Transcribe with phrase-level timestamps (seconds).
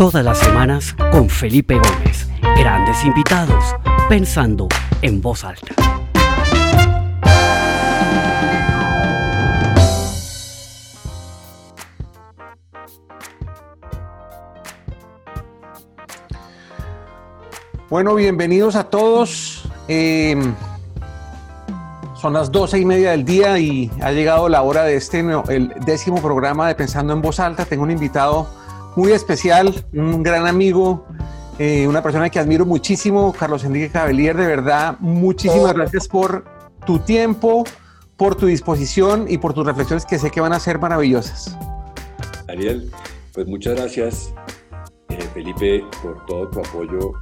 [0.00, 2.26] Todas las semanas con Felipe Gómez.
[2.56, 3.62] Grandes invitados,
[4.08, 4.66] pensando
[5.02, 5.74] en voz alta.
[17.90, 19.68] Bueno, bienvenidos a todos.
[19.86, 20.34] Eh,
[22.14, 25.20] son las doce y media del día y ha llegado la hora de este,
[25.50, 27.66] el décimo programa de Pensando en Voz Alta.
[27.66, 28.59] Tengo un invitado
[29.00, 31.06] muy especial, un gran amigo,
[31.58, 34.36] eh, una persona que admiro muchísimo, Carlos Enrique Cabelier.
[34.36, 36.44] De verdad, muchísimas gracias por
[36.84, 37.64] tu tiempo,
[38.18, 41.56] por tu disposición y por tus reflexiones que sé que van a ser maravillosas.
[42.46, 42.90] Ariel,
[43.32, 44.34] pues muchas gracias,
[45.08, 47.12] eh, Felipe, por todo tu apoyo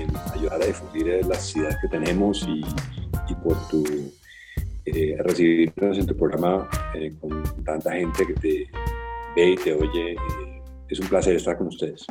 [0.00, 2.64] en ayudar a difundir las ideas que tenemos y,
[3.44, 3.84] por tu
[4.84, 8.70] eh, recibirnos en tu programa eh, con tanta gente que te
[9.36, 10.16] ve y te oye.
[10.92, 12.06] Eh, es un placer estar con ustedes.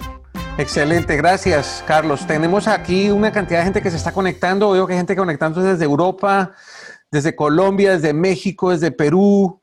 [0.57, 2.25] Excelente, gracias Carlos.
[2.27, 4.71] Tenemos aquí una cantidad de gente que se está conectando.
[4.71, 6.53] Veo que hay gente conectándose desde Europa,
[7.09, 9.59] desde Colombia, desde México, desde Perú.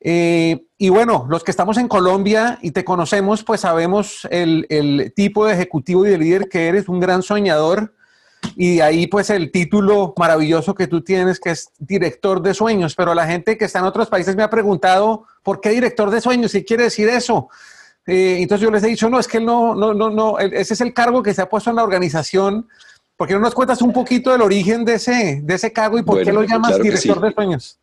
[0.00, 5.54] y bueno, los que estamos en Colombia y te conocemos, pues sabemos el, tipo de
[5.54, 7.94] ejecutivo y de líder que eres, un gran soñador,
[8.54, 12.94] y ahí pues el título maravilloso que tú tienes, que es director de sueños.
[12.94, 16.20] Pero la gente que está en otros países me ha preguntado, ¿por qué director de
[16.20, 16.54] sueños?
[16.54, 17.48] ¿Y quiere decir eso?
[18.08, 20.74] Eh, entonces yo les he dicho, no, es que él no, no, no, no, ese
[20.74, 22.66] es el cargo que se ha puesto en la organización.
[23.16, 26.02] ¿Por qué no nos cuentas un poquito del origen de ese, de ese cargo y
[26.02, 27.78] por qué lo llamas director de sueños?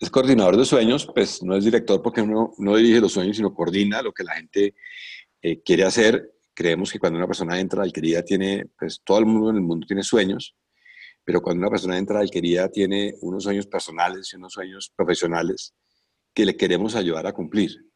[0.00, 3.54] Es coordinador de sueños, pues no es director porque uno no dirige los sueños, sino
[3.54, 4.74] coordina lo que la gente
[5.40, 9.26] eh, quiere hacer creemos que cuando una persona entra a alquería tiene, pues todo el
[9.26, 10.54] mundo en el mundo tiene sueños,
[11.24, 15.74] pero cuando una persona entra a alquería tiene unos sueños personales y unos sueños profesionales
[16.34, 17.91] que le queremos ayudar a cumplir.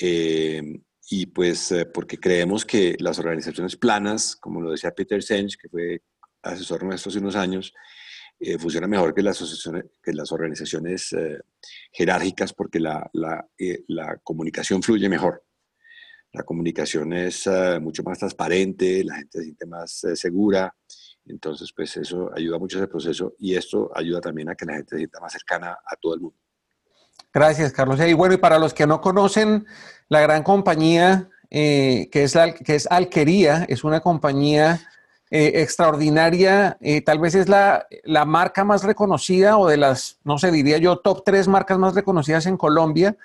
[0.00, 0.62] Eh,
[1.10, 5.68] y pues eh, porque creemos que las organizaciones planas, como lo decía Peter Senge, que
[5.68, 6.02] fue
[6.42, 7.72] asesor nuestro hace unos años,
[8.38, 11.14] eh, funcionan mejor que las, asociaciones, que las organizaciones
[11.92, 13.46] jerárquicas porque la, la,
[13.88, 15.44] la comunicación fluye mejor
[16.32, 20.74] la comunicación es eh, mucho más transparente, la gente se siente más eh, segura,
[21.26, 24.90] entonces pues eso ayuda mucho ese proceso y esto ayuda también a que la gente
[24.90, 26.38] se sienta más cercana a todo el mundo.
[27.32, 28.00] Gracias, Carlos.
[28.00, 29.66] Y bueno, y para los que no conocen
[30.08, 34.80] la gran compañía eh, que, es la, que es Alquería, es una compañía
[35.32, 36.76] extraordinaria,
[37.06, 40.98] tal vez es la, la, marca más reconocida o de las, no sé, diría yo,
[40.98, 43.16] top tres marcas más reconocidas en Colombia.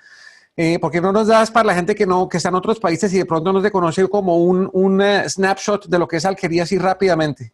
[0.58, 2.80] Eh, ¿Por qué no nos das para la gente que no que está en otros
[2.80, 6.24] países y de pronto nos reconoce como un, un eh, snapshot de lo que es
[6.24, 7.52] Alquería así rápidamente?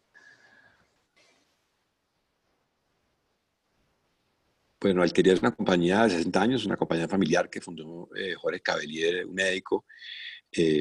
[4.83, 8.59] Bueno, Alquería es una compañía de 60 años, una compañía familiar que fundó eh, Jorge
[8.59, 9.85] Cabellier, un médico,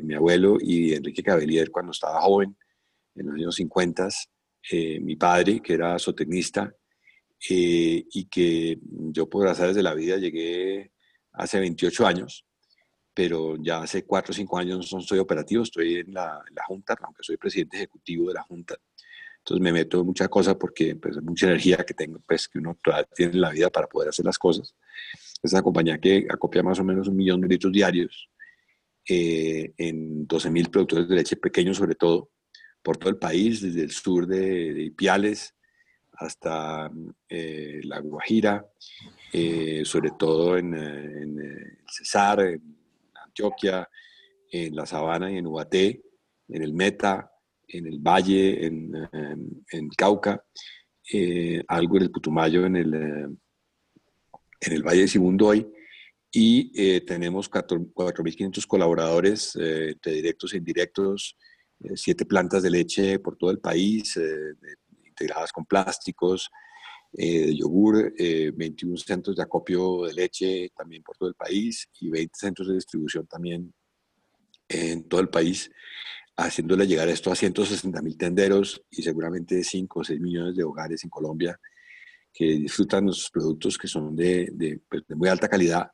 [0.02, 2.58] mi abuelo y Enrique Cabellier cuando estaba joven,
[3.14, 4.08] en los años 50,
[5.02, 6.74] mi padre, que era zootecnista,
[7.48, 10.90] y que yo por hacer de la vida llegué
[11.34, 12.44] hace 28 años,
[13.14, 17.22] pero ya hace 4 o 5 años no soy operativo, estoy en la, Junta, aunque
[17.22, 18.74] soy presidente ejecutivo de la Junta.
[19.42, 22.78] Entonces me meto en muchas cosas porque pues, mucha energía que tengo, pues que uno
[23.14, 24.76] tiene en la vida para poder hacer las cosas.
[25.42, 28.30] Es una compañía que acopia más o menos un millón de litros diarios
[29.08, 32.30] eh, en 12 mil productores de leche pequeños sobre todo,
[32.82, 35.56] por todo el país, desde el sur de, Ipiales
[36.12, 36.88] hasta
[37.28, 38.64] eh, La Guajira
[39.32, 42.76] eh, sobre todo en, en, Cesar, en
[43.14, 43.88] Antioquia,
[44.52, 46.00] en la Sabana y en Ubaté,
[46.48, 47.31] en el Meta,
[47.72, 48.92] en el Valle, en,
[49.70, 50.44] en, Cauca,
[51.12, 55.66] eh, algo en el Putumayo, en el, en el Valle de Sibundoy,
[56.30, 61.36] y tenemos 4.500 colaboradores entre directos e indirectos,
[61.94, 64.18] siete plantas de leche por todo el país,
[65.04, 66.50] integradas con plásticos,
[67.14, 68.14] eh, de yogur,
[68.54, 72.68] 21 eh, centros de acopio de leche también por todo el país y 20 centros
[72.68, 73.74] de distribución también
[74.66, 75.70] en todo el país,
[76.46, 81.02] haciéndole llegar esto a 160 mil tenderos y seguramente 5 o 6 millones de hogares
[81.04, 81.58] en Colombia
[82.32, 85.90] que disfrutan nuestros productos que son de, de, pues, de muy alta calidad,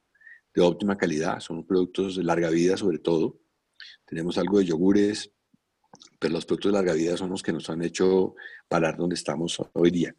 [0.55, 3.41] de óptima calidad, son productos de larga vida sobre todo.
[4.05, 5.31] Tenemos algo de yogures,
[6.19, 8.35] pero los productos de larga vida son los que nos han hecho
[8.69, 10.15] parar donde estamos hoy día.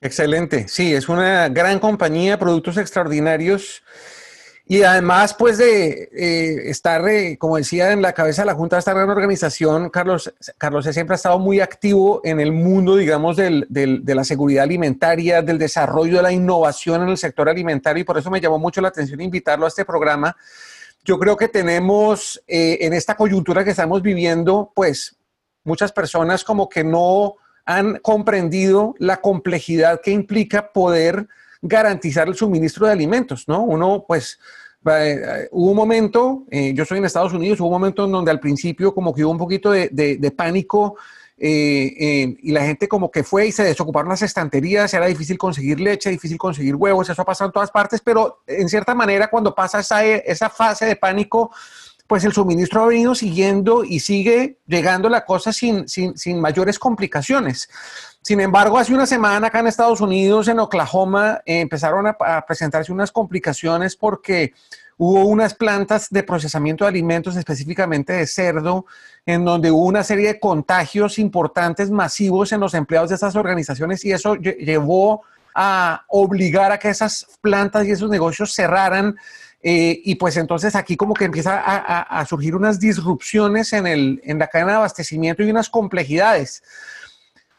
[0.00, 3.82] Excelente, sí, es una gran compañía, productos extraordinarios.
[4.66, 8.76] Y además, pues de eh, estar, eh, como decía, en la cabeza de la Junta
[8.76, 13.36] de esta gran organización, Carlos, Carlos siempre ha estado muy activo en el mundo, digamos,
[13.36, 18.04] del, de la seguridad alimentaria, del desarrollo de la innovación en el sector alimentario, y
[18.04, 20.34] por eso me llamó mucho la atención invitarlo a este programa.
[21.04, 25.14] yo creo que tenemos eh, en esta coyuntura que estamos viviendo, pues
[25.62, 27.34] muchas personas como que no
[27.66, 31.28] han comprendido la complejidad que implica poder
[31.66, 33.62] garantizar el suministro de alimentos, ¿no?
[33.62, 34.38] Uno, pues,
[34.86, 38.30] eh, hubo un momento, eh, yo soy en Estados Unidos, hubo un momento en donde
[38.30, 40.96] al principio como que hubo un poquito de, pánico
[41.38, 45.80] eh, y la gente como que fue y se desocuparon las estanterías, era difícil conseguir
[45.80, 49.54] leche, difícil conseguir huevos, eso ha pasado en todas partes, pero en cierta manera cuando
[49.54, 51.50] pasa esa, esa fase de pánico,
[52.06, 57.68] pues el suministro ha venido siguiendo y sigue llegando la cosa sin, sin, mayores complicaciones.
[58.20, 62.92] Sin embargo, hace una semana acá en Estados Unidos, en Oklahoma, eh, empezaron a, presentarse
[62.92, 64.52] unas complicaciones porque
[64.96, 68.86] hubo unas plantas de procesamiento de alimentos, específicamente de cerdo,
[69.26, 74.04] en donde hubo una serie de contagios importantes, masivos en los empleados de esas organizaciones
[74.04, 75.22] y eso llevó
[75.54, 79.16] a obligar a que esas plantas y esos negocios cerraran
[79.66, 84.38] eh, y pues entonces aquí como que empieza a, surgir unas disrupciones en, el, en
[84.38, 86.62] la cadena de abastecimiento y unas complejidades.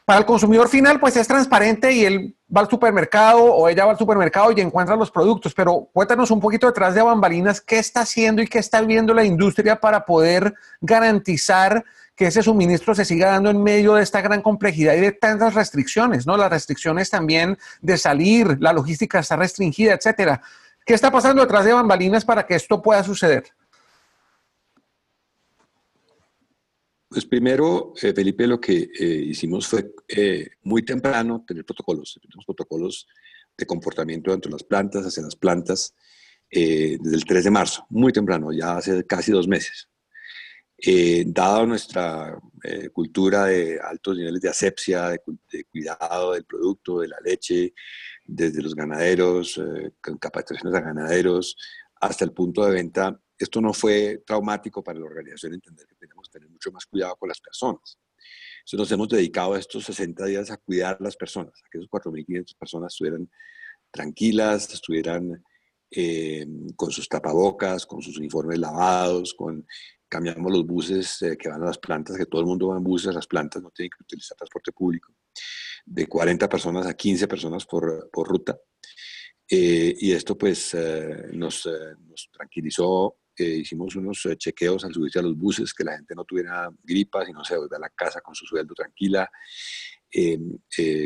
[0.06, 3.94] Para el consumidor final, pues es transparente y él va al supermercado o ella va
[3.94, 8.02] al supermercado y encuentra los productos, pero cuéntanos un poquito detrás de bambalinas qué está
[8.02, 11.84] haciendo y qué está viendo la industria para poder garantizar
[12.16, 15.56] que ese suministro se siga dando en medio de esta gran complejidad y de tantas
[15.56, 16.38] restricciones, ¿no?
[16.38, 20.40] Las restricciones también de salir, la logística está restringida, etcétera.
[20.86, 23.44] ¿Qué está pasando detrás de bambalinas para que esto pueda suceder?
[27.10, 32.20] Pues primero, eh, Felipe, lo que eh, hicimos fue eh, muy temprano tener protocolos.
[32.22, 33.08] Tenemos protocolos
[33.58, 35.96] de comportamiento dentro de las plantas, hacia las plantas,
[36.52, 39.90] desde el 3 de marzo, muy temprano, ya hace casi dos meses.
[41.26, 42.38] dado nuestra
[42.94, 47.74] cultura de altos niveles de asepsia, de, cuidado del producto, de la leche,
[48.25, 51.56] desde los ganaderos, eh, capacitaciones a ganaderos,
[52.01, 53.19] hasta el punto de venta.
[53.38, 57.16] Esto no fue traumático para la organización entender que tenemos que tener mucho más cuidado
[57.16, 58.00] con las personas.
[58.60, 61.89] Entonces nos hemos dedicado estos 60 días a cuidar a las personas, a que esos
[61.89, 63.30] 4.500 personas estuvieran
[63.92, 65.44] tranquilas, estuvieran
[65.92, 69.68] eh, con sus tapabocas, con sus uniformes lavados, con
[70.10, 72.83] cambiamos los buses eh, que van a las plantas, que todo el mundo va en
[72.83, 75.13] buses a las plantas, no tienen que utilizar transporte público
[75.86, 78.58] de 40 personas a 15 personas por, por ruta.
[79.48, 83.18] Eh, y esto pues eh, nos, eh, nos, tranquilizó.
[83.38, 87.34] hicimos unos chequeos al subirse a los buses, que la gente no tuviera gripas y
[87.34, 89.30] no se vuelva a la casa con su sueldo tranquila.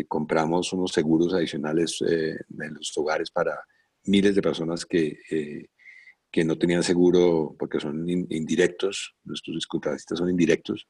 [0.08, 3.60] compramos unos seguros adicionales en los hogares para
[4.04, 5.18] miles de personas que,
[6.32, 10.88] que no tenían seguro porque son indirectos, nuestros disculpadistas son indirectos,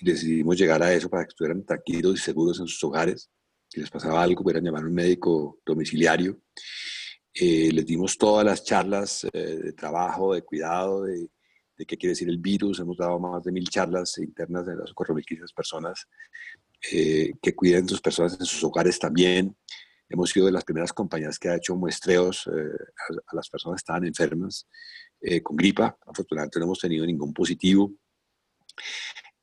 [0.00, 3.30] y decidimos llegar a eso para que estuvieran tranquilos y seguros en sus hogares.
[3.68, 6.40] Si les pasaba algo, pudieran llamar a un médico domiciliario.
[7.34, 11.28] Eh, les dimos todas las charlas eh, de trabajo, de cuidado, de,
[11.76, 12.80] de, qué quiere decir el virus.
[12.80, 16.08] Hemos dado más de mil charlas internas de las 4.500 personas
[16.92, 19.56] eh, que cuiden sus personas en sus hogares también.
[20.08, 24.04] Hemos sido de las primeras compañías que ha hecho muestreos a, las personas que estaban
[24.06, 24.66] enfermas
[25.42, 25.98] con gripa.
[26.06, 27.92] Afortunadamente no hemos tenido ningún positivo.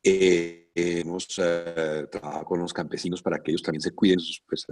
[0.08, 4.20] Eh, hemos eh, trabajado con los campesinos para que ellos también se cuiden.
[4.48, 4.68] Pues,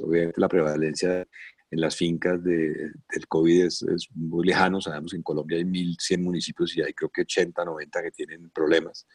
[0.00, 1.26] obviamente la prevalencia
[1.70, 3.84] en las fincas de, del COVID es,
[4.14, 4.80] muy lejano.
[4.80, 8.50] Sabemos que en Colombia hay 1.100 municipios y hay creo que 80, 90 que tienen
[8.50, 9.06] problemas.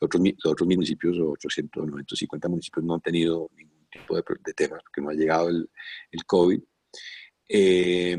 [0.00, 4.54] Los otros, los otros municipios, 800, 950 municipios no han tenido ningún tipo de, de
[4.54, 5.70] temas porque no ha llegado el,
[6.10, 6.60] el COVID.
[7.48, 8.16] Eh,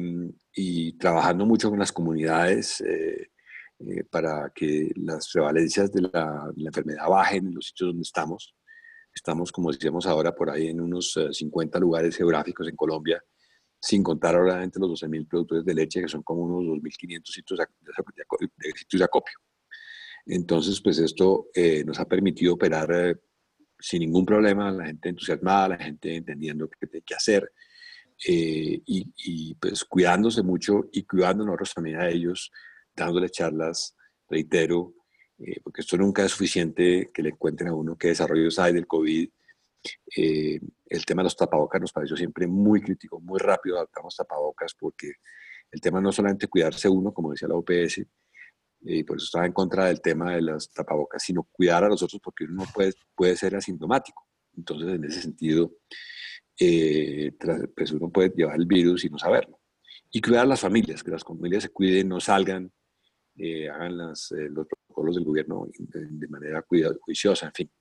[0.56, 2.82] y trabajando mucho con las comunidades.
[2.82, 3.30] Eh,
[4.10, 8.56] para que las prevalencias de la, enfermedad bajen en los sitios donde estamos.
[9.14, 13.24] Estamos, como decíamos ahora, por ahí en unos 50 eh, lugares geográficos en Colombia,
[13.80, 18.72] sin contar obviamente los 12.000 productores de leche, que son como unos 2.500 sitios de,
[18.76, 19.38] sitios de acopio.
[20.26, 23.20] Entonces, pues esto eh, nos ha permitido operar
[23.84, 27.52] sin ningún problema, la gente entusiasmada, la gente entendiendo qué tiene que hacer
[28.26, 32.50] y, y, pues cuidándose mucho y cuidando nosotros también a ellos
[32.96, 33.96] dándole charlas,
[34.30, 34.94] reitero,
[35.40, 38.88] eh, porque esto nunca es suficiente que le encuentren a uno qué desarrollos hay del
[38.88, 39.30] COVID.
[40.16, 44.74] Eh, el tema de los tapabocas nos pareció siempre muy crítico, muy rápido adaptamos tapabocas
[44.80, 45.16] porque
[45.72, 48.08] el tema no es solamente cuidarse uno, como decía la OPS, eh,
[48.86, 52.04] y por eso estaba en contra del tema de las tapabocas, sino cuidar a los
[52.04, 54.28] otros porque uno puede, puede ser asintomático.
[54.56, 55.72] Entonces, en ese sentido,
[57.76, 59.60] pues uno puede llevar el virus y no saberlo.
[60.12, 62.72] Y cuidar a las familias, que las familias se cuiden, no salgan,
[63.36, 67.72] eh, hagan las, eh, los protocolos del gobierno de, manera cuidado, juiciosa, en fin.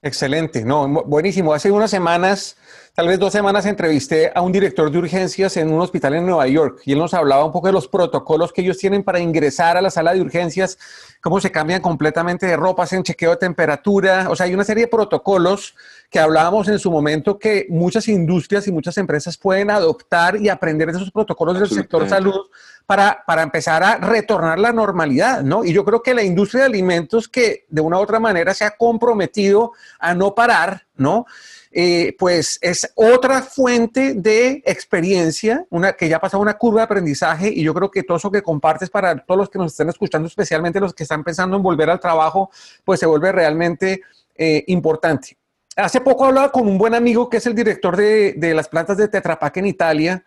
[0.00, 1.52] Excelente, no, buenísimo.
[1.52, 2.56] Hace unas semanas,
[2.94, 6.46] tal vez dos semanas, entrevisté a un director de urgencias en un hospital en Nueva
[6.46, 9.76] York y él nos hablaba un poco de los protocolos que ellos tienen para ingresar
[9.76, 10.78] a la sala de urgencias,
[11.20, 14.84] cómo se cambian completamente de ropa, hacen chequeo de temperatura, o sea, hay una serie
[14.84, 15.74] de protocolos
[16.10, 20.92] que hablábamos en su momento que muchas industrias y muchas empresas pueden adoptar y aprender
[20.92, 22.46] de esos protocolos del sector salud
[22.86, 25.62] para, para, empezar a retornar la normalidad, ¿no?
[25.62, 28.64] Y yo creo que la industria de alimentos que de una u otra manera se
[28.64, 31.26] ha comprometido a no parar, ¿no?
[31.70, 36.84] Eh, pues es otra fuente de experiencia, una que ya ha pasado una curva de
[36.84, 39.88] aprendizaje y yo creo que todo eso que compartes para todos los que nos están
[39.88, 42.50] escuchando, especialmente los que están pensando en volver al trabajo,
[42.84, 44.02] pues se vuelve realmente
[44.36, 45.36] eh, importante.
[45.76, 48.96] Hace poco hablaba con un buen amigo que es el director de, de las plantas
[48.96, 50.24] de Tetra en Italia.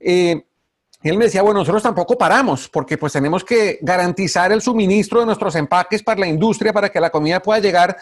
[0.00, 0.42] Eh,
[1.02, 5.26] él me decía, bueno, nosotros tampoco paramos porque pues tenemos que garantizar el suministro de
[5.26, 7.96] nuestros empaques para la industria, para que la comida pueda llegar,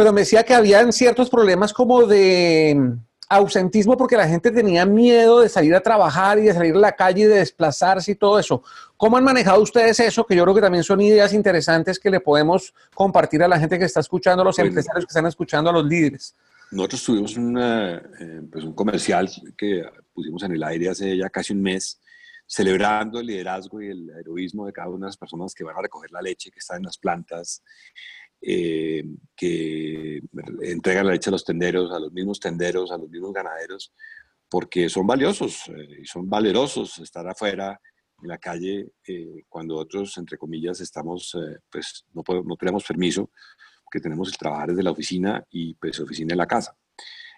[0.00, 2.96] pero me decía que habían ciertos problemas como de
[3.28, 6.92] ausentismo porque la gente tenía miedo de salir a trabajar y de salir a la
[6.92, 8.62] calle y de desplazarse y todo eso.
[8.96, 10.24] ¿Cómo han manejado ustedes eso?
[10.24, 13.78] Que yo creo que también son ideas interesantes que le podemos compartir a la gente
[13.78, 16.34] que está escuchando, a los empresarios que están escuchando, a los líderes.
[16.70, 21.60] Nosotros tuvimos eh, pues un comercial que pusimos en el aire hace ya casi un
[21.60, 22.00] mes
[22.46, 25.82] celebrando el liderazgo y el heroísmo de cada una de las personas que van a
[25.82, 27.62] recoger la leche que está en las plantas,
[28.42, 29.04] eh,
[29.36, 30.20] que
[30.62, 33.92] entregan la leche a los tenderos, a los mismos tenderos, a los mismos ganaderos,
[34.48, 37.80] porque son valiosos eh, y son valerosos estar afuera
[38.22, 41.36] en la calle eh, cuando otros, entre comillas, estamos,
[41.70, 43.30] pues no, no tenemos permiso,
[43.90, 46.76] que tenemos el trabajar desde la oficina y pues oficina en la casa.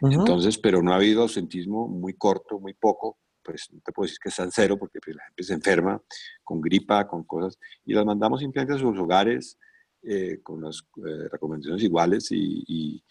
[0.03, 4.19] Entonces, pero no ha habido ausentismo muy corto, muy poco, pues no te puedo decir
[4.23, 6.01] que sean cero porque pues, la gente se enferma
[6.43, 9.59] con gripa, con cosas, y las mandamos simplemente a sus hogares
[10.03, 13.05] eh, con las eh, recomendaciones iguales y, y,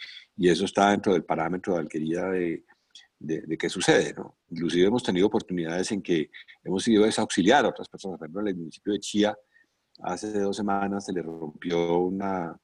[0.49, 2.65] eso está dentro del parámetro de alquería de,
[3.19, 4.13] de, qué sucede.
[4.13, 4.37] ¿no?
[4.49, 6.31] Inclusive hemos tenido oportunidades en que
[6.63, 8.17] hemos ido a desauxiliar a otras personas.
[8.17, 9.37] Por ejemplo, en el municipio de Chía,
[9.99, 12.57] hace dos semanas se le rompió una,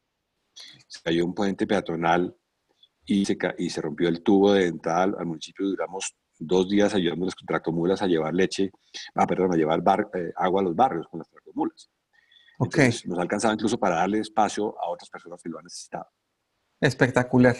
[0.88, 2.36] se cayó un puente peatonal
[3.05, 5.67] y se, y se rompió el tubo de entrada al, al municipio.
[5.67, 8.72] Duramos dos días ayudando a las tractomulas a llevar leche,
[9.15, 9.81] ah, perdón, a llevar
[10.13, 11.89] eh, agua a los barrios con las tractomulas.
[12.58, 12.92] Okay.
[13.06, 16.08] nos ha alcanzado incluso para darle espacio a otras personas que lo han necesitado.
[16.82, 17.56] Espectacular.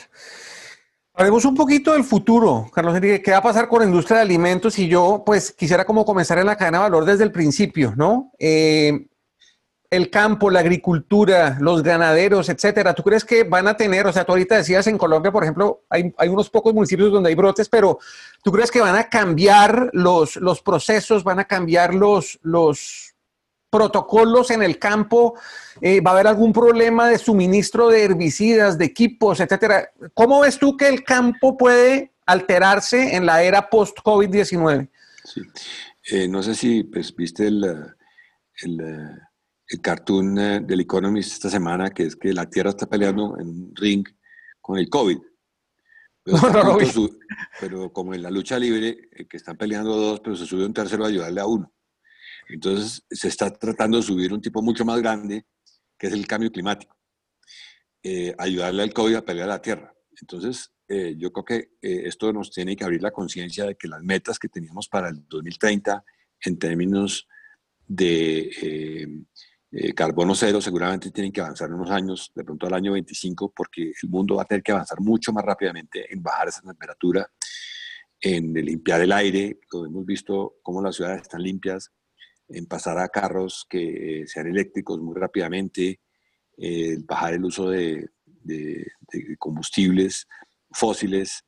[1.14, 3.22] Hablemos un poquito del futuro, Carlos Enrique.
[3.22, 4.78] ¿Qué va a pasar con la industria de alimentos?
[4.78, 8.32] Y yo, pues, quisiera como comenzar en la cadena de valor desde el principio, ¿no?
[8.38, 9.08] Eh,
[9.90, 14.26] el campo, la agricultura, los ganaderos, etcétera, ¿tú crees que van a tener, o sea,
[14.26, 17.98] tú ahorita decías en Colombia, por ejemplo, hay, unos pocos municipios donde hay brotes, pero
[18.44, 23.16] ¿tú crees que van a cambiar los, los procesos, van a cambiar los, los
[23.70, 25.36] protocolos en el campo?
[25.82, 29.92] Eh, ¿Va a haber algún problema de suministro de herbicidas, de equipos, etcétera?
[30.14, 34.90] ¿Cómo ves tú que el campo puede alterarse en la era post-COVID-19?
[35.24, 35.42] Sí.
[36.10, 37.64] Eh, no sé si pues, viste el,
[38.62, 39.18] el
[39.68, 43.48] el cartoon eh, del Economist esta semana, que es que la Tierra está peleando en
[43.48, 44.08] un ring
[44.62, 45.18] con el COVID.
[47.60, 51.06] Pero, como en la lucha libre, que están peleando dos, pero se sube un tercero
[51.06, 51.72] a ayudarle a uno.
[52.50, 55.46] Entonces se está tratando de subir un tipo mucho más grande,
[55.98, 56.96] que es el cambio climático.
[58.04, 59.94] Eh, ayudarle al COVID a pelear a la Tierra.
[60.20, 60.72] Entonces,
[61.18, 64.48] yo creo que esto nos tiene que abrir la conciencia de que las metas que
[64.48, 66.02] teníamos para el 2030
[66.46, 67.28] en términos
[67.86, 68.50] de
[69.70, 73.92] eh, carbono cero seguramente tienen que avanzar unos años, de pronto al año 25, porque
[74.02, 77.30] el mundo va a tener que avanzar mucho más rápidamente en bajar esa temperatura,
[78.20, 81.92] en limpiar el aire, lo hemos visto cómo las ciudades están limpias,
[82.50, 86.00] en pasar a carros que eh, sean eléctricos muy rápidamente,
[86.58, 88.86] eh, bajar el uso de, de,
[89.38, 90.28] combustibles
[90.72, 91.44] fósiles,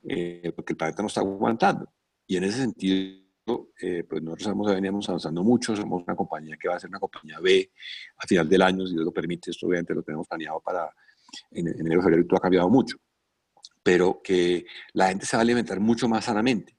[0.00, 1.92] porque el planeta no está aguantando.
[2.26, 3.26] Y en ese sentido,
[3.80, 7.38] eh, pues nosotros veníamos avanzando mucho, somos una compañía que va a ser una compañía
[7.40, 7.70] B
[8.18, 10.90] a final del año, si Dios lo permite, esto obviamente lo tenemos planeado para
[11.52, 12.96] en, enero, febrero, y todo ha cambiado mucho,
[13.82, 16.75] pero que la gente se va a alimentar mucho más sanamente.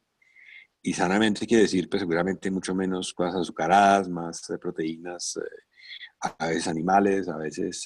[0.87, 6.47] Y sanamente quiere decir, pues seguramente mucho menos cosas azucaradas, más eh, proteínas, eh, a
[6.47, 7.83] veces animales, a veces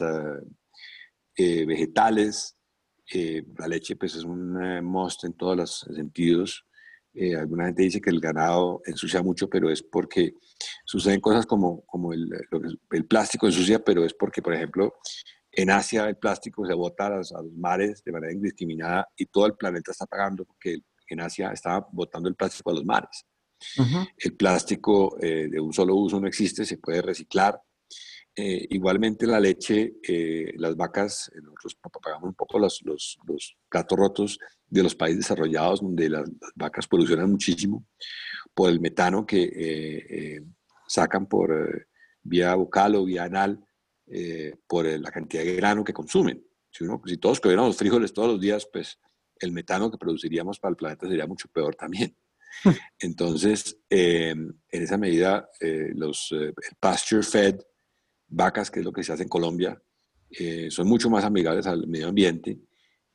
[1.35, 2.57] vegetales.
[3.57, 6.65] la leche pues es un must en todos los sentidos
[7.13, 10.35] eh, alguna gente dice que el ganado ensucia mucho, pero es porque
[10.85, 12.29] suceden cosas como, como el,
[12.91, 14.93] el, plástico ensucia, pero es porque, por ejemplo,
[15.51, 19.55] en Asia el plástico se bota a los, mares de manera indiscriminada y todo el
[19.55, 20.79] planeta está pagando porque
[21.13, 23.25] en Asia está botando el plástico a los mares.
[24.17, 27.61] El plástico eh, de un solo uso no existe, se puede reciclar.
[28.33, 33.57] Eh, igualmente la leche, eh, las vacas, eh, nosotros pagamos un poco los, los, los,
[33.69, 37.85] platos rotos de los países desarrollados donde las, vacas produccionan muchísimo
[38.53, 40.41] por el metano que
[40.87, 41.87] sacan por
[42.23, 43.63] vía vocal o vía anal
[44.67, 46.45] por la cantidad de grano que consumen.
[46.69, 48.97] Si, uno, si todos comiéramos frijoles todos los días, pues
[49.41, 52.15] el metano que produciríamos para el planeta sería mucho peor también.
[52.99, 55.49] Entonces, en esa medida,
[55.95, 56.33] los
[56.79, 57.61] pasture fed
[58.31, 59.81] vacas, que es lo que se hace en Colombia,
[60.31, 62.57] eh, son mucho más amigables al medio ambiente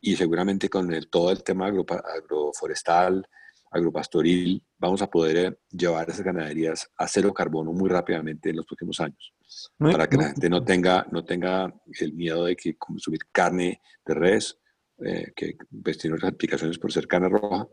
[0.00, 3.26] y seguramente con el, todo el tema agroforestal,
[3.70, 8.66] agropastoril, vamos a poder eh, llevar esas ganaderías a cero carbono muy rápidamente en los
[8.66, 9.32] próximos años,
[9.78, 14.14] para que la gente no tenga, no tenga el miedo de que consumir carne de
[14.14, 14.58] res,
[15.04, 15.56] eh, que
[15.98, 17.66] tiene otras aplicaciones por ser carne roja,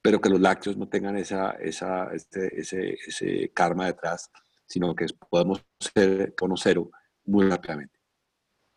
[0.00, 4.30] pero que los lácteos no tengan esa, esa, este, ese, ese karma detrás
[4.70, 6.80] sino que podemos ser
[7.24, 7.98] muy rápidamente.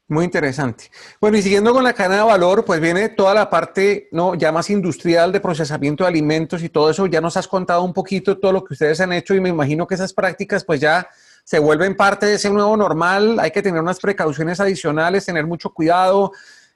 [0.08, 0.92] Muy interesante.
[1.22, 4.36] Bueno, y siguiendo con la cadena de valor, pues viene toda la parte ¿no?
[4.36, 7.06] ya más industrial de procesamiento de alimentos y todo eso.
[7.06, 9.88] Ya nos has contado un poquito todo lo que ustedes han hecho y me imagino
[9.88, 11.08] que esas prácticas pues ya
[11.46, 13.40] se vuelven parte de ese nuevo normal.
[13.40, 16.32] Hay que tener unas precauciones adicionales, tener mucho cuidado,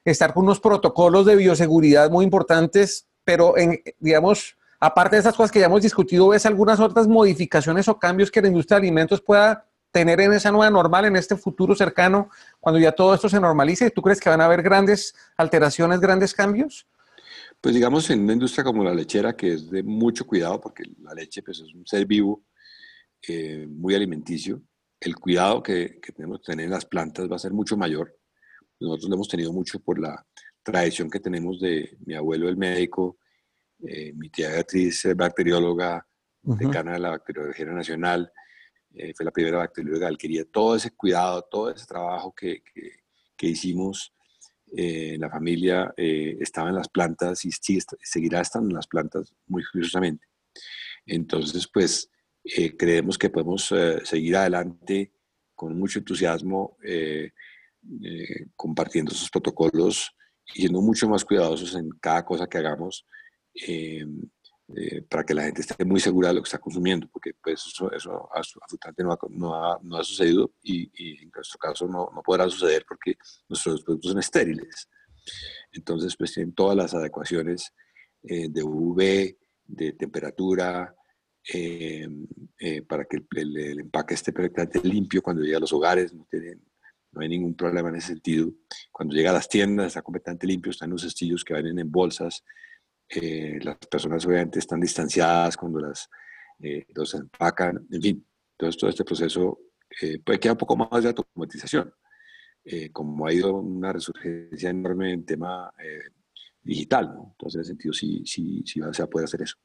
[0.08, 5.50] estar con unos protocolos de bioseguridad muy importantes, pero en, digamos, Aparte de esas cosas
[5.50, 9.20] que ya hemos discutido, ¿ves algunas otras modificaciones o cambios que la industria de alimentos
[9.20, 13.40] pueda tener en esa nueva normal, en este futuro cercano, cuando ya todo esto se
[13.40, 13.90] normalice?
[13.90, 16.86] ¿Tú crees que van a haber grandes alteraciones, grandes cambios?
[17.60, 21.12] Pues digamos en una industria como la lechera, que es de mucho cuidado, porque la
[21.12, 22.44] leche pues, es un ser vivo
[23.26, 24.62] eh, muy alimenticio,
[25.00, 28.16] el cuidado que, que, tenemos que tener en las plantas va a ser mucho mayor.
[28.80, 30.24] Nosotros lo hemos tenido mucho por la
[30.62, 33.18] tradición que tenemos de mi abuelo, el médico,
[33.86, 36.04] eh, mi tía Beatriz es bacterióloga,
[36.42, 38.32] decana de la Bacteriología Nacional,
[38.94, 42.62] eh, fue la primera bacterióloga quería todo ese cuidado, todo ese trabajo que,
[43.36, 44.14] que, hicimos
[44.74, 49.62] eh, en la familia estaba en las plantas y seguirá estando en las plantas muy
[49.70, 50.26] curiosamente.
[51.06, 52.10] Entonces, pues,
[52.78, 53.72] creemos que podemos
[54.04, 55.12] seguir adelante
[55.54, 56.76] con mucho entusiasmo,
[58.56, 60.14] compartiendo esos protocolos
[60.54, 63.06] y siendo mucho más cuidadosos en cada cosa que hagamos
[63.66, 64.06] eh,
[64.76, 67.64] eh, para que la gente esté muy segura de lo que está consumiendo, porque pues
[67.66, 71.86] eso, eso absolutamente no ha, no ha, no ha sucedido y, y, en nuestro caso
[71.86, 73.16] no, no, podrá suceder porque
[73.48, 74.88] nuestros productos son estériles.
[75.72, 77.72] Entonces, pues tienen todas las adecuaciones
[78.22, 80.94] eh, de UV, de temperatura,
[82.86, 86.26] para que el, el, empaque esté perfectamente limpio cuando llega a los hogares, no,
[87.12, 88.50] no hay ningún problema en ese sentido.
[88.92, 92.44] Cuando llega a las tiendas está completamente limpio, están los cestillos que vienen en bolsas,
[93.08, 96.08] eh, las personas obviamente están distanciadas cuando las
[96.60, 99.60] eh, los empacan, en fin, todo este proceso
[100.00, 101.92] eh, puede quedar un poco más de automatización.
[102.64, 105.72] Eh, como ha ido una resurgencia enorme en tema
[106.60, 107.28] digital, ¿no?
[107.30, 109.56] Entonces, en ese sentido, sí, sí, sí se poder hacer eso.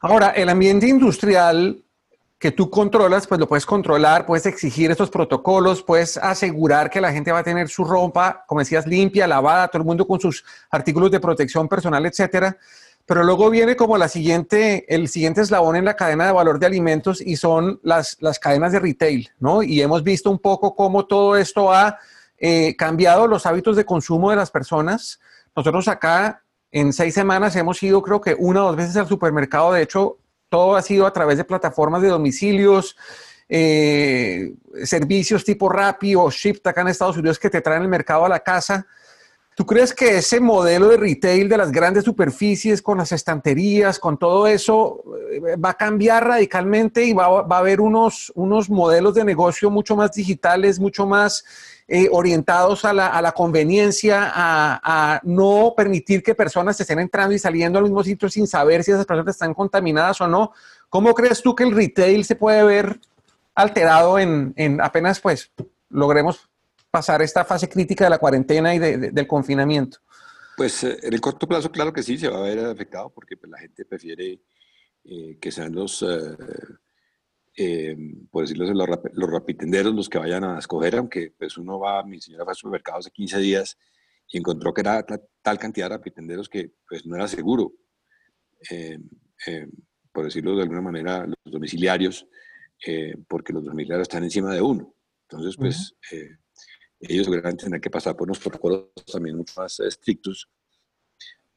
[0.00, 1.84] Ahora, el ambiente industrial
[2.42, 7.12] que tú controlas, pues lo puedes controlar, puedes exigir estos protocolos, puedes asegurar que la
[7.12, 10.44] gente va a tener su ropa, como decías, limpia, lavada, todo el mundo con sus
[10.68, 12.56] artículos de protección personal, etcétera.
[13.06, 16.66] Pero luego viene como la siguiente, el siguiente eslabón en la cadena de valor de
[16.66, 19.62] alimentos y son las, las cadenas de retail, ¿no?
[19.62, 22.00] Y hemos visto un poco cómo todo esto ha
[22.38, 25.20] eh, cambiado los hábitos de consumo de las personas.
[25.54, 29.72] Nosotros acá en seis semanas hemos ido creo que una o dos veces al supermercado.
[29.72, 30.18] De hecho,
[30.52, 32.94] todo ha sido a través de plataformas de domicilios,
[33.48, 34.52] eh,
[34.84, 38.28] servicios tipo Rappi o Shipt acá en Estados Unidos que te traen el mercado a
[38.28, 38.86] la casa.
[39.54, 44.18] ¿Tú crees que ese modelo de retail de las grandes superficies con las estanterías, con
[44.18, 49.14] todo eso, eh, va a cambiar radicalmente y va, va a haber unos, unos modelos
[49.14, 51.46] de negocio mucho más digitales, mucho más
[51.88, 57.84] eh, orientados a la, conveniencia, a, no permitir que personas estén entrando y saliendo al
[57.84, 60.52] mismo sitio sin saber si esas personas están contaminadas o no.
[60.88, 63.00] ¿Cómo crees tú que el retail se puede ver
[63.54, 65.50] alterado en, en apenas pues
[65.90, 66.48] logremos
[66.90, 69.98] pasar esta fase crítica de la cuarentena y de, de, del confinamiento?
[70.56, 73.36] Pues eh, en el corto plazo, claro que sí, se va a ver afectado porque
[73.36, 74.40] pues, la gente prefiere
[75.04, 76.04] eh, que sean los,
[77.56, 77.96] eh,
[78.30, 82.02] por decirlo así, los, los, rapitenderos los que vayan a escoger, aunque pues uno va,
[82.02, 83.78] mi señora fue al supermercado hace 15 días
[84.28, 85.04] y encontró que era
[85.42, 87.72] tal cantidad de rapitenderos que pues no era seguro,
[88.70, 88.98] eh,
[89.46, 89.68] eh,
[90.12, 92.26] por decirlo de alguna manera, los domiciliarios,
[93.28, 94.94] porque los domiciliarios están encima de uno.
[95.28, 96.38] Entonces, pues uh -huh.
[97.00, 100.50] ellos seguramente tendrán que pasar por unos protocolos también mucho más estrictos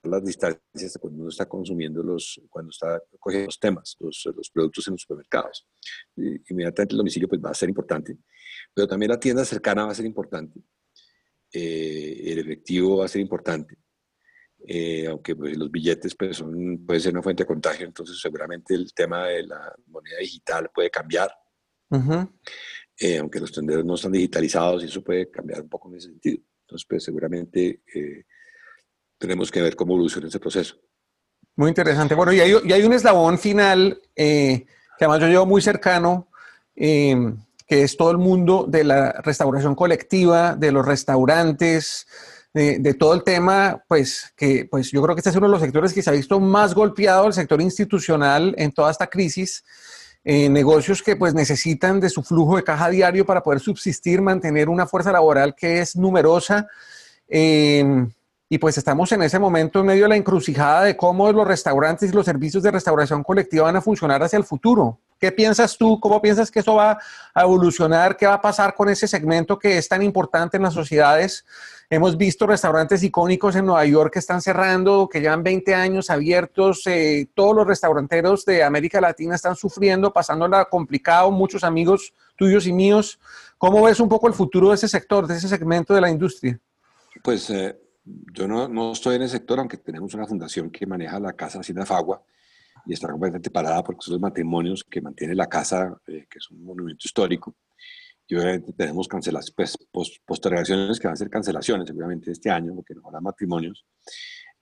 [0.08, 4.88] las distancias cuando uno está consumiendo los, cuando está cogiendo los temas, los, los productos
[4.88, 5.68] en los supermercados.
[6.16, 8.18] inmediatamente el domicilio pues, va a ser importante,
[8.74, 10.62] pero también la tienda cercana va a ser importante.
[11.52, 13.78] Eh, el efectivo va a ser importante.
[14.68, 18.74] Eh, aunque pues, los billetes pues, son, puede ser una fuente de contagio, entonces seguramente
[18.74, 21.32] el tema de la moneda digital puede cambiar,
[22.98, 26.08] eh, aunque los tenderos no están digitalizados y eso puede cambiar un poco en ese
[26.08, 26.40] sentido.
[26.62, 27.84] Entonces, pues seguramente
[29.26, 30.76] tenemos que ver cómo evoluciona ese proceso.
[31.56, 32.16] Muy interesante.
[32.16, 34.66] Bueno, y hay, un eslabón final que
[35.00, 36.28] además yo llevo muy cercano,
[36.76, 37.34] que
[37.68, 42.08] es todo el mundo de la restauración colectiva, de los restaurantes,
[42.56, 45.62] de, todo el tema, pues que pues yo creo que este es uno de los
[45.62, 49.64] sectores que se ha visto más golpeado, el sector institucional en toda esta crisis.
[50.24, 54.70] Eh, negocios que pues necesitan de su flujo de caja diario para poder subsistir, mantener
[54.70, 56.68] una fuerza laboral que es numerosa.
[57.28, 58.10] Em,
[58.48, 62.12] y pues estamos en ese momento en medio de la encrucijada de cómo los restaurantes
[62.12, 65.00] y los servicios de restauración colectiva van a funcionar hacia el futuro.
[65.20, 66.00] ¿Qué piensas tú?
[66.00, 67.00] ¿Cómo piensas que eso va
[67.34, 68.16] a evolucionar?
[68.16, 71.44] ¿Qué va a pasar con ese segmento que es tan importante en las sociedades?
[71.90, 76.84] Hemos visto restaurantes icónicos en Nueva York que están cerrando, que llevan 20 años abiertos.
[76.86, 81.32] Eh, todos los restauranteros de América Latina están sufriendo, pasándola complicado.
[81.32, 83.20] Muchos amigos tuyos y míos.
[83.58, 86.60] ¿Cómo ves un poco el futuro de ese sector, de ese segmento de la industria?
[87.24, 91.20] Pues eh, yo no, no, estoy en el sector, aunque tenemos una fundación que maneja
[91.20, 92.24] la Casa Hacienda Fagua
[92.86, 96.52] y está completamente parada porque son los matrimonios que mantiene la casa, eh, que es
[96.52, 97.56] un monumento histórico.
[98.28, 102.94] Y obviamente tenemos cancelaciones, pues, postergaciones que van a ser cancelaciones seguramente este año, porque
[102.94, 103.86] no habrá matrimonios.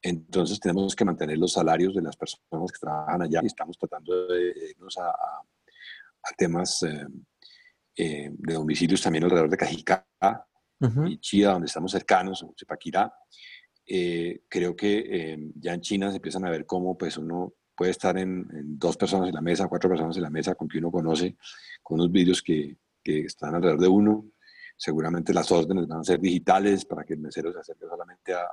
[0.01, 4.27] Entonces tenemos que mantener los salarios de las personas que trabajan allá y estamos tratando
[4.27, 5.13] de irnos a,
[6.37, 7.05] temas eh,
[7.95, 10.07] eh, de domicilios también alrededor de Cajicá
[11.07, 13.13] y Chía, donde estamos cercanos, en Chipaquirá.
[13.85, 18.47] creo que ya en China se empiezan a ver cómo pues uno puede estar en,
[18.77, 21.37] dos personas en la mesa, cuatro personas en la mesa con quien uno conoce,
[21.81, 24.25] con unos vídeos que, que, están alrededor de uno.
[24.75, 28.45] Seguramente las órdenes van a ser digitales para que el mesero se acerque solamente a,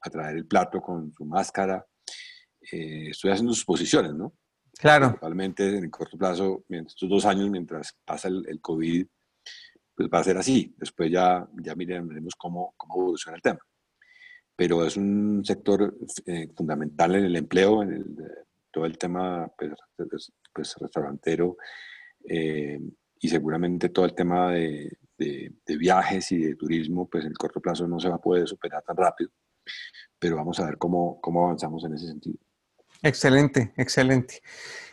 [0.00, 1.84] a traer el plato con su máscara.
[2.72, 4.34] Eh, estoy haciendo sus posiciones, ¿no?
[4.78, 5.08] Claro.
[5.08, 9.06] Principalmente en el corto plazo, estos dos años, mientras pasa el, el, COVID,
[9.98, 10.72] pues va a ser así.
[10.78, 13.60] Después ya, ya miremos cómo, cómo evoluciona el tema
[14.58, 18.04] pero es un sector eh, fundamental en el empleo, en el,
[18.72, 21.56] todo el tema pues, pues restaurantero
[22.28, 22.80] eh,
[23.20, 27.60] y seguramente todo el tema de, de, viajes y de turismo, pues en el corto
[27.60, 29.30] plazo no se va a poder superar tan rápido,
[30.18, 32.38] pero vamos a ver cómo, cómo avanzamos en ese sentido.
[33.00, 34.42] Excelente, excelente.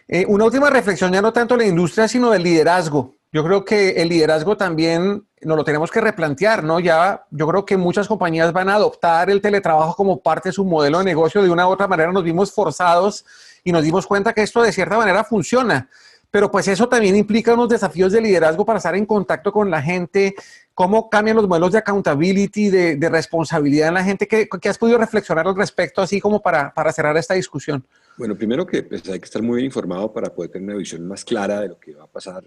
[0.07, 3.14] Eh, una última reflexión, ya no tanto de la industria, sino del liderazgo.
[3.35, 6.79] Yo creo que el liderazgo también nos lo tenemos que replantear, ¿no?
[6.79, 10.63] Ya yo creo que muchas compañías van a adoptar el teletrabajo como parte de su
[10.63, 11.43] modelo de negocio.
[11.43, 13.25] De una u otra manera nos vimos forzados
[13.61, 15.89] y nos dimos cuenta que esto de cierta manera funciona.
[16.31, 19.81] Pero pues eso también implica unos desafíos de liderazgo para estar en contacto con la
[19.81, 20.33] gente,
[20.73, 24.29] cómo cambian los modelos de accountability, de, responsabilidad en la gente.
[24.29, 27.85] ¿Qué, has podido reflexionar al respecto, así como para, para cerrar esta discusión?
[28.17, 31.05] Bueno, primero que pues, hay que estar muy bien informado para poder tener una visión
[31.05, 32.41] más clara de lo que va a pasar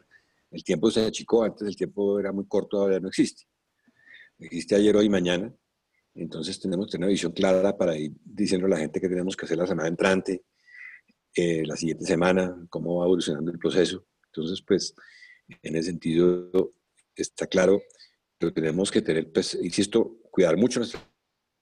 [0.50, 3.44] el tiempo se achicó, antes el tiempo era muy corto, ahora no existe.
[4.38, 5.52] Existe ayer, hoy mañana.
[6.14, 9.36] Entonces tenemos que tener una visión clara para ir diciendo a la gente que tenemos
[9.36, 10.44] que hacer la semana entrante,
[11.34, 14.06] eh, la siguiente semana, cómo va evolucionando el proceso.
[14.26, 14.94] Entonces, pues,
[15.62, 16.72] en ese sentido
[17.14, 17.82] está claro,
[18.38, 21.00] pero tenemos que tener, pues, insisto, cuidar mucho nuestra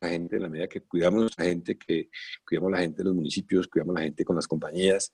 [0.03, 2.11] gente en la medida que cuidamos a nuestra gente, que
[2.47, 5.13] cuidamos a la gente de los municipios, cuidamos a la gente con las compañías,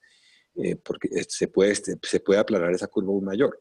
[0.55, 3.59] eh, porque se puede, este, se puede aplanar esa curva aún mayor.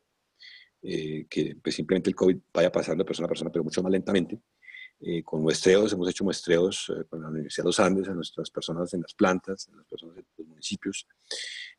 [0.82, 3.92] Eh, que pues, simplemente el COVID vaya pasando de persona a persona, pero mucho más
[3.92, 4.40] lentamente.
[5.00, 8.92] Eh, con muestreos, hemos hecho muestreos con la Universidad de los Andes, a nuestras personas
[8.94, 11.06] en las plantas, a las personas en los municipios,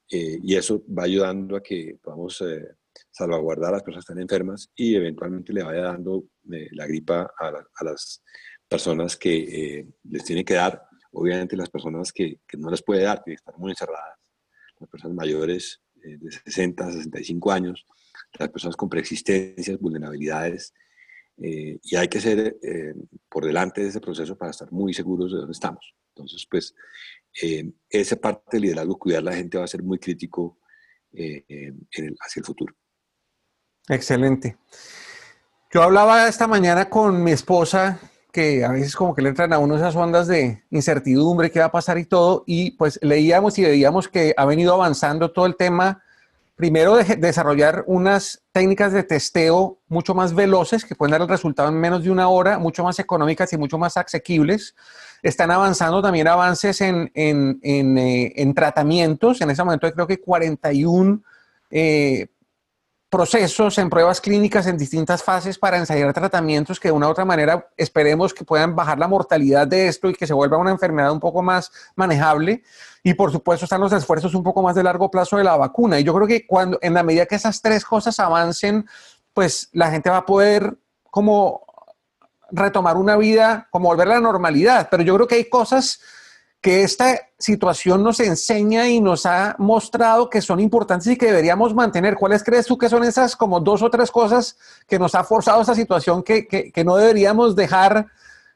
[0.10, 2.44] y eso va ayudando a que podamos
[3.10, 7.48] salvaguardar a las personas que están enfermas y eventualmente le vaya dando la gripa a,
[7.48, 8.22] a, las
[8.68, 13.24] personas que les tiene que dar, obviamente las personas que, que no les puede dar,
[13.24, 14.23] que están muy encerradas
[14.80, 17.86] las personas mayores eh, de 60 a 65 años,
[18.38, 20.74] las personas con preexistencias, vulnerabilidades,
[21.38, 22.94] eh, y hay que ser eh,
[23.30, 25.96] por delante de ese proceso para estar muy seguros de dónde estamos.
[26.10, 26.76] Entonces, pues,
[27.90, 30.60] esa parte del liderazgo, cuidar a la gente va a ser muy crítico
[31.12, 32.76] hacia el futuro.
[33.90, 34.58] Excelente.
[35.74, 38.00] Yo hablaba esta mañana con mi esposa
[38.34, 41.66] que a veces como que le entran a uno esas ondas de incertidumbre, qué va
[41.66, 45.56] a pasar y todo, y pues leíamos y veíamos que ha venido avanzando todo el
[45.56, 46.02] tema
[46.56, 51.70] primero de desarrollar unas técnicas de testeo mucho más veloces que pueden dar el resultado
[51.70, 54.76] en menos de una hora, mucho más económicas y mucho más asequibles.
[55.22, 59.42] Están avanzando también avances en, en, en, eh, en tratamientos.
[59.42, 61.22] En ese momento creo que 41
[61.70, 62.28] eh,
[63.14, 67.26] procesos en pruebas clínicas en distintas fases para ensayar tratamientos que de una u otra
[67.26, 71.12] manera esperemos que puedan bajar la mortalidad de esto y que se vuelva una enfermedad
[71.12, 72.64] un poco más manejable.
[73.04, 76.00] Y por supuesto están los esfuerzos un poco más de largo plazo de la vacuna.
[76.00, 78.88] Y yo creo que cuando, en la medida que esas tres cosas avancen,
[79.32, 80.76] pues la gente va a poder
[81.12, 81.68] como
[82.50, 84.88] retomar una vida, como volver a la normalidad.
[84.90, 86.00] Pero yo creo que hay cosas
[86.64, 91.76] que esta situación nos enseña y nos ha mostrado que son importantes y que deberíamos
[91.76, 92.16] mantener.
[92.16, 94.56] ¿Cuáles crees tú que son esas como dos o tres cosas
[94.88, 98.08] que nos ha forzado esta situación que, que, no deberíamos dejar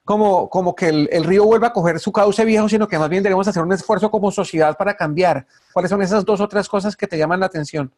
[0.06, 3.10] como, como que el, el, río vuelva a coger su cauce viejo, sino que más
[3.10, 5.46] bien debemos hacer un esfuerzo como sociedad para cambiar?
[5.74, 7.92] ¿Cuáles son esas dos o tres cosas que te llaman la atención?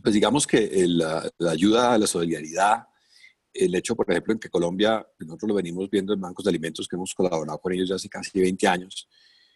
[0.00, 2.86] Pues digamos que la, la ayuda a la solidaridad,
[3.54, 6.88] el hecho, por ejemplo, en que Colombia, nosotros lo venimos viendo en bancos de alimentos
[6.88, 9.08] que hemos colaborado con ellos ya hace casi 20 años,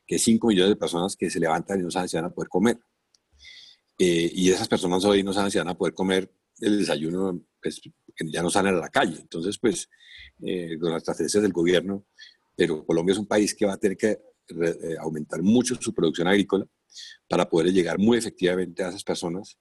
[0.07, 2.49] que 5 millones de personas que se levantan y no saben si van a poder
[2.49, 2.79] comer.
[3.99, 7.81] Eh, y esas personas hoy no saben si van a poder comer el desayuno, pues,
[8.33, 9.19] ya no salen a la calle.
[9.21, 9.89] Entonces, pues,
[10.43, 12.07] eh, con las estrategias del gobierno,
[12.55, 16.29] pero Colombia es un país que va a tener que eh, aumentar mucho su producción
[16.29, 16.65] agrícola
[17.29, 19.59] para poder llegar muy efectivamente a esas personas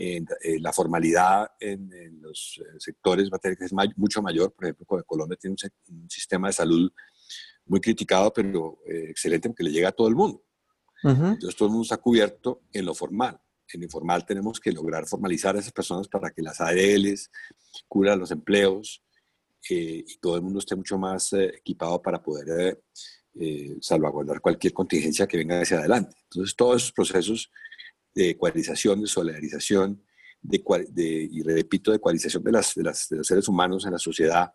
[0.00, 4.52] eh, la formalidad en, los eh, sectores va a tener que ser mucho mayor.
[4.52, 5.56] Por ejemplo, Colombia tiene
[5.88, 6.92] un, sistema de salud
[7.66, 10.44] muy criticado, pero eh, excelente porque le llega a todo el mundo.
[11.02, 13.40] Entonces todo el mundo está cubierto en lo formal.
[13.72, 17.30] En lo informal tenemos que lograr formalizar a esas personas para que las ADLs
[17.86, 19.04] cubran los empleos
[19.68, 22.82] y todo el mundo esté mucho más equipado para poder
[23.80, 26.16] salvaguardar cualquier contingencia que venga hacia adelante.
[26.24, 27.52] Entonces todos esos procesos
[28.14, 30.02] de ecualización, de solidarización,
[30.40, 34.52] de, y repito, de ecualización de, las, de, los seres humanos en la sociedad,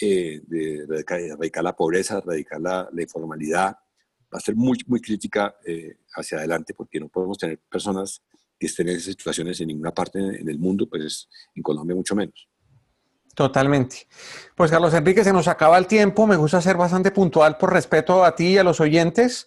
[0.00, 0.86] eh, de
[1.28, 3.76] erradicar, la pobreza, erradicar la, la, informalidad,
[4.32, 8.22] va a ser muy, muy crítica eh, hacia adelante porque no podemos tener personas
[8.58, 12.14] que estén en esas situaciones en ninguna parte en el mundo, pues en Colombia mucho
[12.14, 12.48] menos.
[13.34, 14.08] Totalmente.
[14.56, 16.26] Pues Carlos Enrique, se nos acaba el tiempo.
[16.26, 19.46] Me gusta ser bastante puntual por respeto a ti y a los oyentes.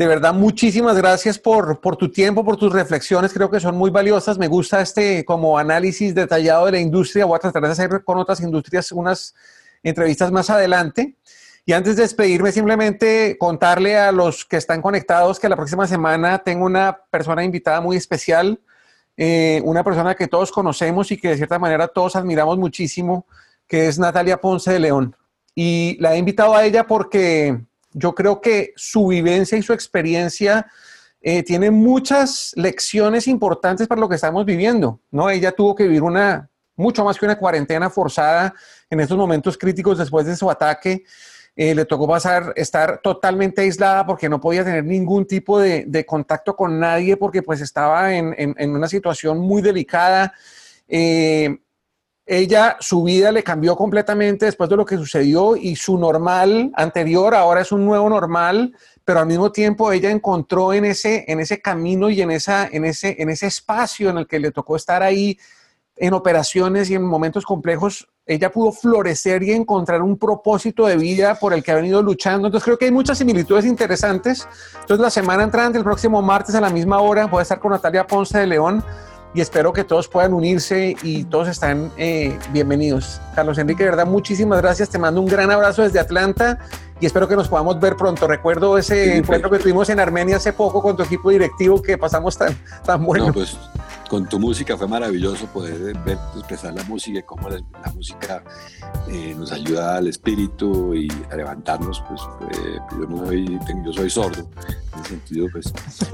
[0.00, 3.34] De verdad, muchísimas gracias por, tu tiempo, por tus reflexiones.
[3.34, 4.38] Creo que son muy valiosas.
[4.38, 7.26] Me gusta este como análisis detallado de la industria.
[7.26, 9.34] Voy a tratar de hacer con otras industrias unas
[9.82, 11.18] entrevistas más adelante.
[11.66, 16.38] Y antes de despedirme, simplemente contarle a los que están conectados que la próxima semana
[16.38, 18.58] tengo una persona invitada muy especial,
[19.18, 23.26] eh, una persona que todos conocemos y que de cierta manera todos admiramos muchísimo,
[23.68, 25.14] que es Natalia Ponce de León.
[25.54, 27.60] Y la he invitado a ella porque
[27.92, 30.66] yo creo que su vivencia y su experiencia
[31.20, 35.28] eh, tiene muchas lecciones importantes para lo que estamos viviendo, ¿no?
[35.28, 38.54] Ella tuvo que vivir una, mucho más que una cuarentena forzada
[38.88, 41.04] en estos momentos críticos después de su ataque.
[41.56, 46.56] Eh, le tocó pasar, estar totalmente aislada porque no podía tener ningún tipo de, contacto
[46.56, 50.32] con nadie porque pues estaba en, una situación muy delicada.
[50.88, 51.58] Eh,
[52.32, 57.34] ella, su vida le cambió completamente después de lo que sucedió y su normal anterior
[57.34, 58.72] ahora es un nuevo normal,
[59.04, 62.84] pero al mismo tiempo ella encontró en ese, en ese camino y en, esa, en,
[62.84, 65.36] ese, en ese espacio en el que le tocó estar ahí
[65.96, 71.34] en operaciones y en momentos complejos, ella pudo florecer y encontrar un propósito de vida
[71.34, 72.46] por el que ha venido luchando.
[72.46, 74.46] Entonces creo que hay muchas similitudes interesantes.
[74.74, 77.72] Entonces la semana entrante, el próximo martes a la misma hora, voy a estar con
[77.72, 78.84] Natalia Ponce de León
[79.34, 83.20] y espero que todos puedan unirse y todos están eh, bienvenidos.
[83.34, 84.88] Carlos Enrique, de verdad, muchísimas gracias.
[84.88, 86.58] Te mando un gran abrazo desde Atlanta
[87.00, 88.26] y espero que nos podamos ver pronto.
[88.26, 92.36] Recuerdo ese encuentro que tuvimos en Armenia hace poco con tu equipo directivo que pasamos
[92.36, 93.32] tan, tan bueno.
[93.32, 93.56] pues
[94.10, 97.60] con tu música fue maravilloso poder ver, expresar la música y cómo la,
[97.94, 98.42] música
[99.08, 102.02] eh, nos ayuda al espíritu y a levantarnos.
[102.08, 102.20] Pues
[102.50, 105.72] eh, yo, no soy, yo soy sordo en ese sentido, pues,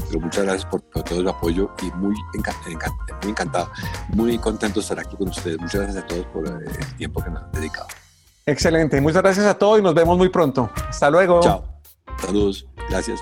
[0.09, 2.14] pero muchas gracias por, todo el apoyo y muy,
[3.22, 3.70] muy encantado,
[4.11, 5.59] muy contento de estar aquí con ustedes.
[5.59, 7.87] Muchas gracias a todos por eh, el tiempo que nos han dedicado.
[8.44, 10.70] Excelente, muchas gracias a todos y nos vemos muy pronto.
[10.87, 11.40] Hasta luego.
[11.40, 11.64] Chao.
[12.20, 13.20] Saludos, gracias.